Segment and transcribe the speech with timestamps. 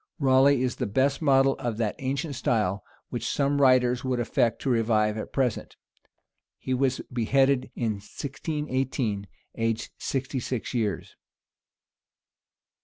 [0.17, 4.69] Raleigh is the best model of that ancient style which some writers would affect to
[4.71, 5.75] revive at present.
[6.57, 11.15] He was beheaded in 1618, aged sixty six years.